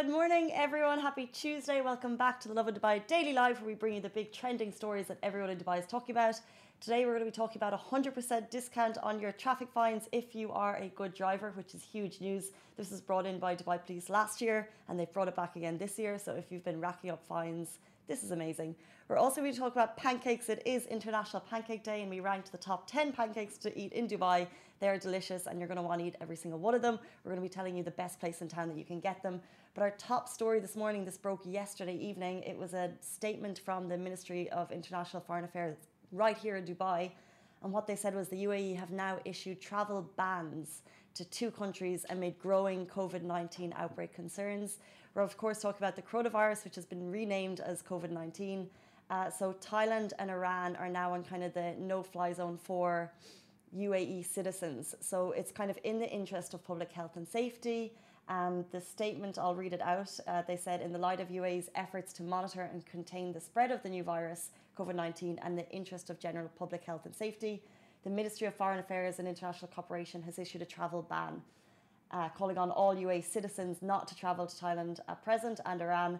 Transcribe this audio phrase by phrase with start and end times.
[0.00, 0.98] Good morning, everyone.
[0.98, 1.82] Happy Tuesday.
[1.82, 4.72] Welcome back to the Lovin Dubai Daily Live, where we bring you the big trending
[4.72, 6.36] stories that everyone in Dubai is talking about.
[6.80, 10.34] Today, we're going to be talking about a 100% discount on your traffic fines if
[10.34, 12.52] you are a good driver, which is huge news.
[12.78, 15.76] This was brought in by Dubai Police last year, and they've brought it back again
[15.76, 16.18] this year.
[16.18, 18.76] So if you've been racking up fines, this is amazing.
[19.08, 20.48] We're also going to talk about pancakes.
[20.48, 24.08] It is International Pancake Day, and we ranked the top 10 pancakes to eat in
[24.08, 24.46] Dubai.
[24.80, 26.98] They're delicious, and you're going to want to eat every single one of them.
[27.22, 29.22] We're going to be telling you the best place in town that you can get
[29.22, 29.42] them.
[29.74, 32.42] But our top story this morning, this broke yesterday evening.
[32.42, 35.76] It was a statement from the Ministry of International Foreign Affairs
[36.10, 37.12] right here in Dubai.
[37.62, 40.82] And what they said was the UAE have now issued travel bans
[41.14, 44.78] to two countries amid growing COVID 19 outbreak concerns.
[45.14, 48.68] We're, of course, talking about the coronavirus, which has been renamed as COVID 19.
[49.08, 53.12] Uh, so, Thailand and Iran are now on kind of the no fly zone for
[53.76, 54.96] UAE citizens.
[55.00, 57.92] So, it's kind of in the interest of public health and safety.
[58.28, 60.16] Um, the statement, I'll read it out.
[60.26, 63.70] Uh, they said, in the light of UAE's efforts to monitor and contain the spread
[63.70, 67.62] of the new virus, COVID 19, and the interest of general public health and safety,
[68.04, 71.42] the Ministry of Foreign Affairs and International Cooperation has issued a travel ban
[72.12, 76.18] uh, calling on all UAE citizens not to travel to Thailand at present and Iran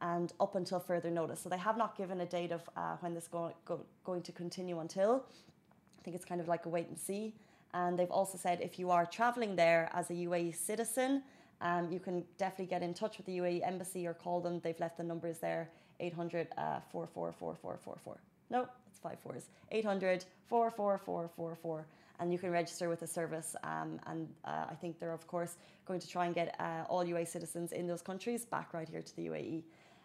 [0.00, 1.40] and up until further notice.
[1.40, 4.22] So they have not given a date of uh, when this is go, go, going
[4.22, 5.24] to continue until.
[5.98, 7.34] I think it's kind of like a wait and see.
[7.74, 11.22] And they've also said if you are traveling there as a UAE citizen,
[11.62, 14.60] um, you can definitely get in touch with the UAE embassy or call them.
[14.60, 18.18] They've left the numbers there 800 uh, 444444.
[18.50, 19.44] No, it's five fours.
[19.70, 21.86] 800 44444
[22.22, 23.56] and you can register with the service.
[23.64, 27.04] Um, and uh, I think they're, of course, going to try and get uh, all
[27.04, 29.62] UAE citizens in those countries back right here to the UAE.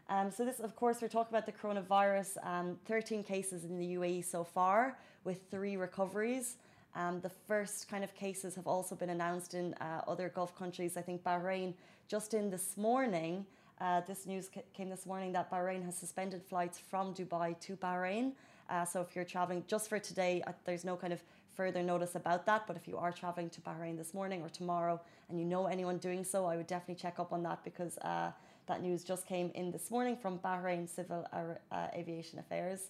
[0.09, 2.37] Um, so this, of course, we're talking about the coronavirus.
[2.43, 6.55] Um, 13 cases in the UAE so far, with three recoveries.
[6.95, 10.97] Um, the first kind of cases have also been announced in uh, other Gulf countries.
[10.97, 11.73] I think Bahrain,
[12.07, 13.45] just in this morning,
[13.79, 18.31] uh, this news came this morning that Bahrain has suspended flights from Dubai to Bahrain.
[18.69, 21.21] Uh, so if you're traveling just for today, uh, there's no kind of
[21.55, 22.65] further notice about that.
[22.65, 24.99] But if you are traveling to Bahrain this morning or tomorrow
[25.29, 28.31] and you know anyone doing so, I would definitely check up on that because uh,
[28.67, 32.89] that news just came in this morning from Bahrain Civil uh, Aviation Affairs.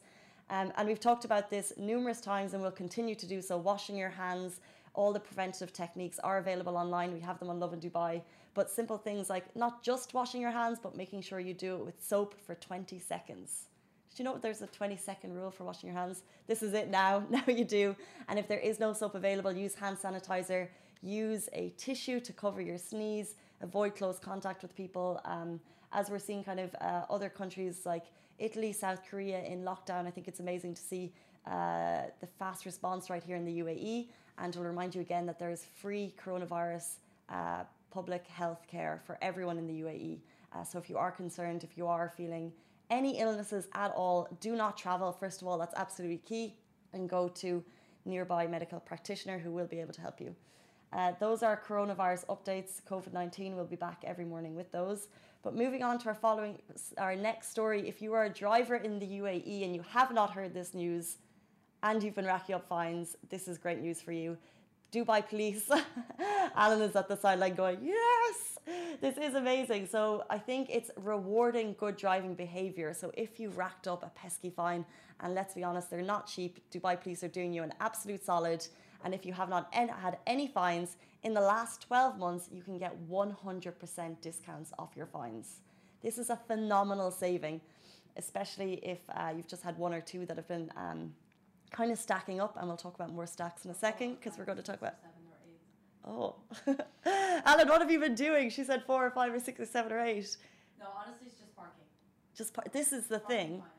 [0.50, 3.58] Um, and we've talked about this numerous times and we'll continue to do so.
[3.58, 4.62] Washing your hands,
[4.94, 7.14] all the preventative techniques are available online.
[7.14, 8.22] We have them on Lovin Dubai.
[8.54, 11.86] But simple things like not just washing your hands, but making sure you do it
[11.86, 13.66] with soap for 20 seconds.
[14.16, 16.24] Do you know there's a 20 second rule for washing your hands?
[16.48, 17.24] This is it now.
[17.30, 17.96] Now you do.
[18.30, 20.70] And if there is no soap available, use hand sanitizer.
[21.04, 23.36] Use a tissue to cover your sneeze.
[23.62, 25.22] Avoid close contact with people.
[25.26, 25.60] Um,
[25.94, 28.06] as we're seeing kind of uh, other countries like
[28.40, 31.12] Italy, South Korea in lockdown, I think it's amazing to see
[31.46, 34.08] uh, the fast response right here in the UAE.
[34.38, 36.98] And to remind you again that there is free coronavirus
[37.30, 40.20] uh, public health care for everyone in the UAE.
[40.54, 42.52] Uh, so if you are concerned, if you are feeling
[42.90, 45.12] any illnesses at all, do not travel.
[45.12, 46.56] First of all, that's absolutely key,
[46.94, 47.64] and go to
[48.06, 50.36] nearby medical practitioner who will be able to help you.
[50.94, 52.82] Uh, those are coronavirus updates.
[52.90, 55.08] COVID 19 will be back every morning with those.
[55.44, 56.60] But moving on to our following,
[56.98, 57.88] our next story.
[57.88, 61.18] If you are a driver in the UAE and you have not heard this news
[61.84, 64.38] and you've been racking up fines, this is great news for you.
[64.92, 65.70] Dubai police.
[66.56, 68.58] Alan is at the sideline going, Yes,
[69.02, 69.88] this is amazing.
[69.88, 72.94] So I think it's rewarding good driving behavior.
[72.94, 74.86] So if you racked up a pesky fine,
[75.20, 78.66] and let's be honest, they're not cheap, Dubai police are doing you an absolute solid.
[79.04, 82.78] And if you have not had any fines in the last 12 months, you can
[82.78, 85.62] get 100% discounts off your fines.
[86.02, 87.62] This is a phenomenal saving,
[88.16, 91.14] especially if uh, you've just had one or two that have been um,
[91.72, 94.46] kind of stacking up, and we'll talk about more stacks in a second because we're
[94.46, 94.96] going to talk about.
[96.06, 96.36] Oh,
[97.46, 98.50] Alan, what have you been doing?
[98.50, 100.38] She said four or five or six or seven or eight.
[100.80, 101.84] No, honestly, it's just parking.
[102.34, 103.60] Just par- this is the Parking thing.
[103.60, 103.72] fines,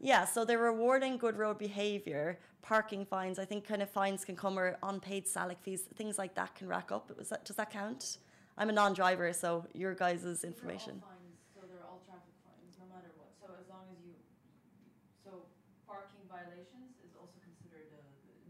[0.00, 2.38] Yeah, so they're rewarding good road behaviour.
[2.62, 6.34] Parking fines, I think, kind of fines can come or unpaid Salik fees, things like
[6.34, 7.16] that can rack up.
[7.16, 8.18] Was that, does that count?
[8.58, 11.00] I'm a non-driver, so your guys' They're all information.
[11.00, 13.30] fines, so they're all traffic fines, no matter what.
[13.40, 14.12] So as long as you,
[15.22, 15.46] so
[15.86, 18.02] parking violations is also considered a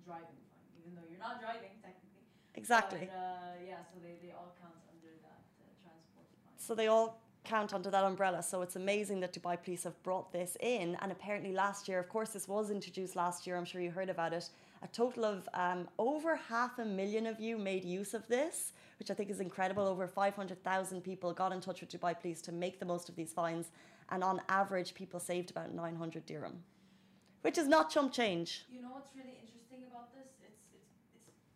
[0.06, 2.24] driving fine, even though you're not driving technically.
[2.54, 3.10] Exactly.
[3.10, 6.56] But, uh, yeah, so they, they all count under that uh, transport fine.
[6.56, 8.42] So they all count under that umbrella.
[8.42, 10.96] So it's amazing that Dubai Police have brought this in.
[11.00, 13.56] And apparently last year, of course, this was introduced last year.
[13.56, 14.50] I'm sure you heard about it.
[14.82, 19.10] A total of um, over half a million of you made use of this, which
[19.10, 19.84] I think is incredible.
[19.86, 23.32] Over 500,000 people got in touch with Dubai Police to make the most of these
[23.32, 23.66] fines.
[24.10, 26.56] And on average, people saved about 900 dirham,
[27.42, 28.64] which is not chump change.
[28.70, 30.30] You know what's really interesting about this?
[30.48, 30.94] It's it's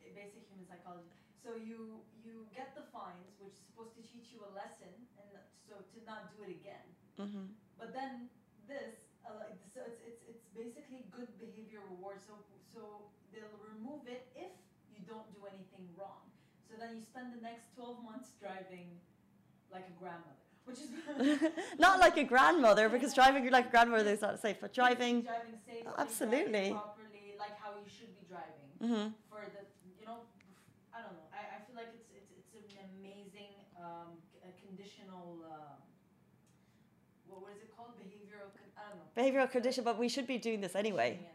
[0.03, 1.15] it's basic human psychology.
[1.45, 4.91] So you you get the fines, which is supposed to teach you a lesson,
[5.21, 5.31] and
[5.71, 6.87] so to not do it again.
[7.17, 7.47] hmm
[7.79, 8.29] But then
[8.67, 12.21] this, uh, so it's, it's it's basically good behavior reward.
[12.27, 12.35] So
[12.75, 12.83] so
[13.33, 14.53] they'll remove it if
[14.91, 16.27] you don't do anything wrong.
[16.69, 18.99] So then you spend the next twelve months driving
[19.71, 20.91] like a grandmother, which is
[21.79, 25.23] Not like a grandmother, because driving like a grandmother is not safe, but driving.
[25.23, 26.51] driving safely, Absolutely.
[26.51, 28.71] driving properly, like how you should be driving.
[28.83, 29.63] hmm For the
[29.99, 30.27] you know,
[30.95, 31.29] I don't know.
[31.33, 34.19] I, I feel like it's it's it's an amazing um,
[35.11, 35.39] conditional.
[35.45, 35.55] Uh,
[37.29, 37.91] what, what is it called?
[37.99, 38.51] Behavioral.
[38.77, 39.41] I don't know.
[39.41, 41.19] Behavioral condition, but we should be doing this anyway.
[41.21, 41.29] Yeah.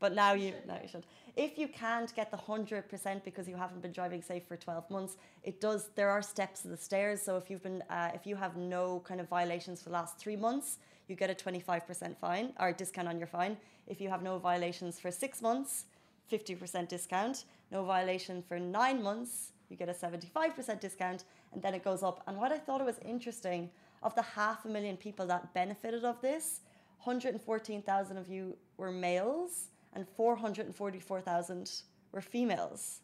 [0.00, 1.06] But now You now you should.
[1.36, 4.88] If you can't get the hundred percent because you haven't been driving safe for twelve
[4.90, 5.90] months, it does.
[5.94, 7.22] There are steps to the stairs.
[7.22, 10.18] So if you've been, uh, if you have no kind of violations for the last
[10.18, 13.56] three months, you get a twenty five percent fine or discount on your fine.
[13.86, 15.84] If you have no violations for six months,
[16.28, 17.44] fifty percent discount.
[17.70, 21.84] No violation for nine months, you get a seventy five percent discount, and then it
[21.84, 22.22] goes up.
[22.26, 23.70] And what I thought it was interesting
[24.02, 26.60] of the half a million people that benefited of this,
[27.04, 31.70] 114,000 of you were males and 444,000
[32.12, 33.00] were females.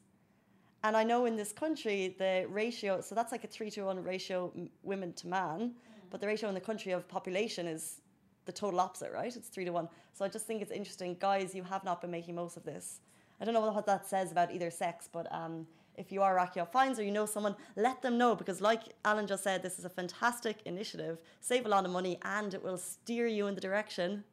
[0.84, 4.02] And I know in this country, the ratio, so that's like a three to one
[4.02, 4.52] ratio
[4.82, 5.72] women to man, mm.
[6.10, 8.00] but the ratio in the country of population is
[8.44, 9.34] the total opposite, right?
[9.34, 9.88] It's three to one.
[10.14, 11.16] So I just think it's interesting.
[11.18, 13.00] Guys, you have not been making most of this.
[13.40, 16.62] I don't know what that says about either sex, but um, if you are racking
[16.62, 19.79] up fines or you know someone, let them know because, like Alan just said, this
[19.79, 21.19] is a fantastic initiative.
[21.40, 24.25] Save a lot of money and it will steer you in the direction.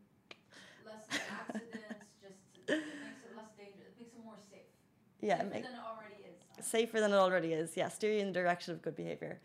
[0.86, 1.20] Less
[1.50, 1.74] accidents,
[2.22, 2.36] just
[2.68, 3.94] it makes it less dangerous.
[3.96, 4.62] It makes it more safe.
[5.22, 6.24] Yeah, Safer make, than it already
[6.60, 6.66] is.
[6.66, 7.78] safer than it already is.
[7.78, 9.40] Yeah, steer you in the direction of good behavior.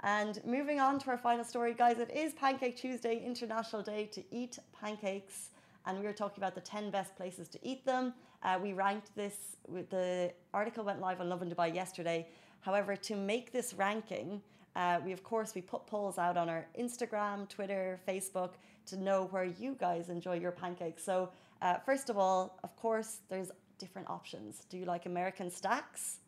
[0.00, 4.22] And moving on to our final story, guys, it is Pancake Tuesday, International Day to
[4.30, 5.50] eat pancakes.
[5.86, 8.14] And we were talking about the 10 best places to eat them.
[8.42, 9.56] Uh, we ranked this,
[9.90, 12.26] the article went live on Lovin Dubai yesterday.
[12.60, 14.40] However, to make this ranking,
[14.76, 18.52] uh, we of course we put polls out on our Instagram, Twitter, Facebook
[18.86, 21.04] to know where you guys enjoy your pancakes.
[21.04, 21.30] So
[21.62, 24.66] uh, first of all, of course, there's different options.
[24.68, 26.18] Do you like American stacks,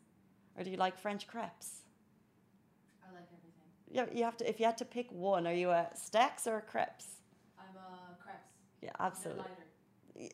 [0.55, 1.81] or do you like French crepes?
[3.03, 3.67] I like everything.
[3.91, 4.49] Yeah, you have to.
[4.49, 7.07] If you had to pick one, are you a stacks or a crepes?
[8.81, 9.21] I'm a crepes.
[9.25, 9.43] Yeah, absolutely.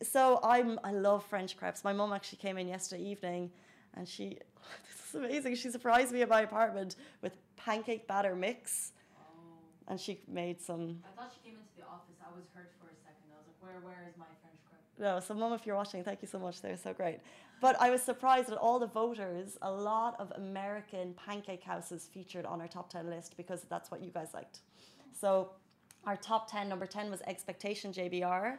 [0.03, 0.79] So I'm.
[0.83, 1.83] I love French crepes.
[1.83, 3.51] My mum actually came in yesterday evening,
[3.95, 4.37] and she.
[5.13, 5.55] This is amazing.
[5.55, 9.23] She surprised me in my apartment with pancake batter mix, Oh.
[9.89, 11.03] and she made some.
[11.05, 12.15] I thought she came into the office.
[12.25, 13.27] I was hurt for a second.
[13.31, 14.79] I was like, where where is my French crepe?
[15.05, 16.61] No, so mum, if you're watching, thank you so much.
[16.61, 17.19] They're so great.
[17.61, 22.45] But I was surprised that all the voters, a lot of American pancake houses featured
[22.45, 24.61] on our top 10 list because that's what you guys liked.
[25.13, 25.51] So
[26.05, 28.57] our top 10, number 10 was Expectation JBR.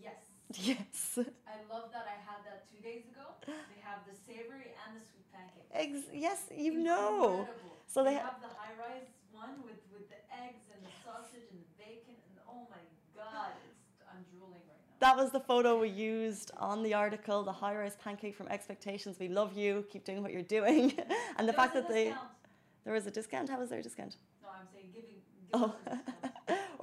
[0.00, 0.12] Yes.
[0.62, 1.18] Yes.
[1.18, 3.24] I love that I had that two days ago.
[3.46, 5.66] They have the savory and the sweet pancake.
[5.72, 7.48] Eggs, yes, you know.
[7.86, 10.92] So they they ha- have the high rise one with, with the eggs and the
[11.04, 12.82] sausage and the bacon and oh my
[13.16, 14.96] god, it's I'm drooling right now.
[15.00, 19.16] That was the photo we used on the article, the high rise pancake from Expectations.
[19.18, 19.84] We love you.
[19.90, 20.92] Keep doing what you're doing.
[21.36, 22.04] and the There fact that they.
[22.04, 22.28] discount.
[22.84, 23.48] There was a discount.
[23.48, 24.16] How was there a discount?
[24.42, 25.10] No, I'm saying giving.
[25.14, 25.74] give Oh.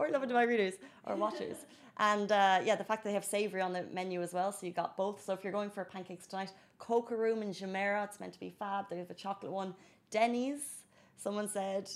[0.01, 0.09] Us a discount.
[0.09, 0.75] or love it to my readers
[1.05, 1.57] or watchers.
[1.97, 4.65] And uh, yeah, the fact that they have savoury on the menu as well, so
[4.65, 5.23] you got both.
[5.23, 8.49] So if you're going for pancakes tonight, Coca Room in Jumeirah, it's meant to be
[8.49, 8.89] fab.
[8.89, 9.75] They have a chocolate one.
[10.09, 10.83] Denny's,
[11.17, 11.91] someone said,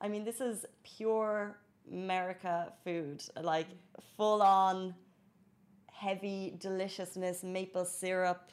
[0.00, 1.58] I mean, this is pure
[1.90, 3.66] America food, like
[4.16, 4.94] full on
[5.92, 8.50] heavy deliciousness, maple syrup.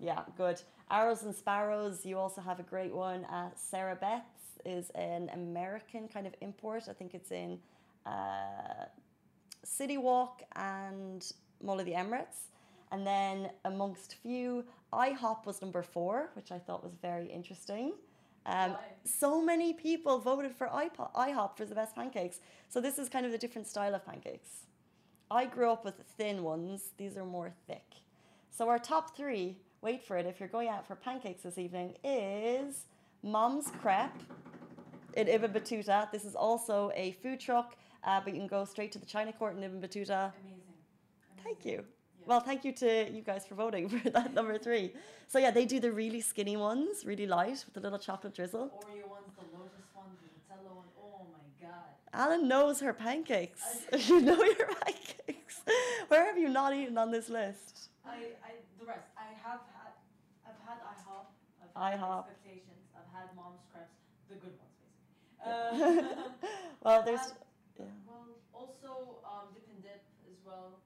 [0.00, 0.62] Yeah, good.
[0.90, 3.24] Arrows and Sparrows, you also have a great one.
[3.26, 6.84] Uh, Sarabeth's is an American kind of import.
[6.90, 7.60] I think it's in
[8.06, 8.86] uh,
[9.64, 11.30] City Walk and
[11.62, 12.48] Mall of the Emirates.
[12.92, 17.92] And then amongst few, IHOP was number four, which I thought was very interesting.
[18.46, 22.40] Um, so many people voted for IHOP for the best pancakes.
[22.68, 24.66] So this is kind of a different style of pancakes.
[25.30, 26.90] I grew up with thin ones.
[26.96, 27.84] These are more thick.
[28.50, 31.94] So our top three, wait for it, if you're going out for pancakes this evening,
[32.02, 32.86] is
[33.22, 34.10] Mom's Crepe
[35.14, 36.10] in Ibn Battuta.
[36.10, 39.32] This is also a food truck, uh, but you can go straight to the China
[39.32, 40.32] Court in Ibn Battuta.
[40.42, 40.60] Amazing.
[41.44, 41.84] Thank you.
[42.20, 42.26] Yeah.
[42.26, 44.92] Well, thank you to you guys for voting for that number three.
[45.28, 48.66] So yeah, they do the really skinny ones, really light with the little chocolate drizzle.
[48.68, 50.84] Oreo ones, the lotus ones, the Nutella one.
[51.02, 51.90] Oh my god.
[52.12, 53.62] Alan knows her pancakes.
[54.08, 55.62] you know your pancakes.
[56.08, 57.88] Where have you not eaten on this list?
[58.04, 58.10] I,
[58.44, 59.06] I, the rest.
[59.16, 59.92] I have had,
[60.46, 61.26] I've had IHOP.
[61.62, 62.24] I've had IHOP.
[62.28, 62.84] Expectations.
[62.96, 63.94] I've had Mom's Crepes,
[64.28, 64.74] the good ones,
[65.78, 66.10] basically.
[66.10, 66.24] Uh,
[66.82, 67.32] Well, there's had-
[67.80, 67.86] yeah.
[68.06, 68.90] well, also
[69.24, 70.80] um, Dip and Dip as well.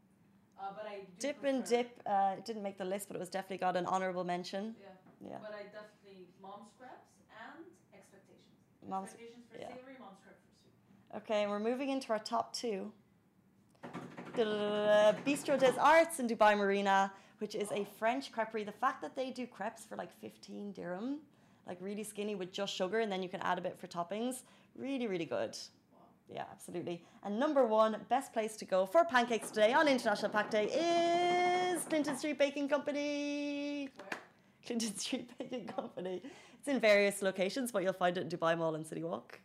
[0.59, 1.91] Uh, but I do dip and dip.
[2.07, 4.75] Uh, it didn't make the list, but it was definitely got an honourable mention.
[4.81, 7.11] Yeah, Yeah, but I definitely Mom's Crepes
[7.47, 8.55] and Expectations.
[8.89, 9.69] Mom's- Expectations for yeah.
[9.75, 11.23] savory, Mom's Crepes for sweet.
[11.23, 12.93] Okay, we're moving into our top two.
[14.37, 18.65] Bistro des Arts in Dubai Marina, which is a French creperie.
[18.67, 21.19] The fact that they do crepes for like 15 dirham,
[21.67, 24.43] like really skinny with just sugar, and then you can add a bit for toppings,
[24.77, 25.57] really, really good.
[26.29, 27.05] Yeah, absolutely.
[27.23, 31.85] And number one, best place to go for pancakes today on International Pack Day is
[31.85, 33.91] Clinton Street Baking Company.
[33.97, 34.21] Where?
[34.67, 36.23] Clinton Street Baking Company.
[36.59, 39.39] It's in various locations, but you'll find it in Dubai Mall and City Walk.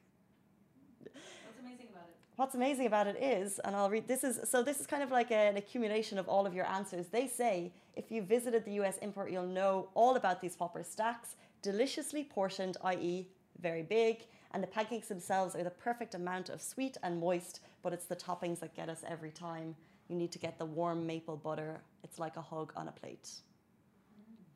[1.04, 2.16] What's amazing about it?
[2.38, 5.12] What's amazing about it is, and I'll read this is so this is kind of
[5.12, 7.08] like an accumulation of all of your answers.
[7.08, 11.36] They say if you visited the US import, you'll know all about these popper stacks,
[11.62, 13.28] deliciously portioned, i.e.,
[13.60, 17.94] very big, and the pancakes themselves are the perfect amount of sweet and moist, but
[17.94, 19.76] it's the toppings that get us every time.
[20.08, 21.82] You need to get the warm maple butter.
[22.04, 23.30] It's like a hug on a plate.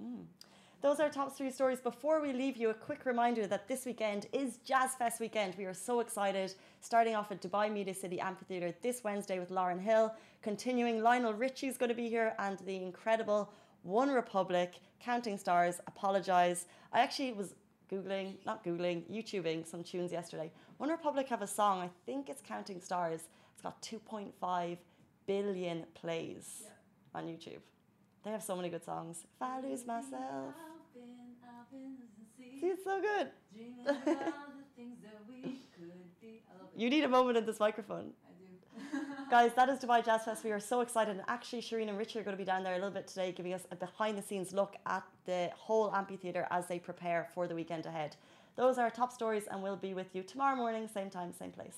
[0.01, 0.25] Mm.
[0.81, 1.79] Those are top three stories.
[1.79, 5.55] Before we leave you, a quick reminder that this weekend is Jazz Fest weekend.
[5.57, 6.55] We are so excited.
[6.81, 10.13] Starting off at Dubai Media City Amphitheatre this Wednesday with Lauryn Hill.
[10.41, 13.49] Continuing, Lionel Richie is going to be here and the incredible
[13.87, 16.65] OneRepublic, Counting Stars, Apologize.
[16.91, 17.55] I actually was
[17.97, 20.51] Googling, not Googling, YouTubing some tunes yesterday.
[20.81, 23.21] OneRepublic have a song, I think it's Counting Stars.
[23.53, 24.77] It's got 2.5
[25.27, 26.69] billion plays Yeah.
[27.19, 27.59] on YouTube.
[28.23, 29.19] They have so many good songs.
[29.35, 30.55] If I lose myself.
[30.55, 31.09] I've been,
[31.43, 31.97] I've been
[32.37, 33.29] See, see, it's so good.
[33.83, 36.41] about the things that we could be.
[36.49, 36.79] I love it.
[36.81, 38.13] You need a moment in this microphone.
[39.33, 40.43] Guys, that is Dubai Jazz Fest.
[40.43, 41.15] We are so excited.
[41.15, 43.31] And actually, Shireen and Richard are going to be down there a little bit today,
[43.31, 47.47] giving us a behind the scenes look at the whole amphitheatre as they prepare for
[47.47, 48.15] the weekend ahead.
[48.57, 51.49] Those are our top stories, and we'll be with you tomorrow morning, same time, same
[51.49, 51.77] place.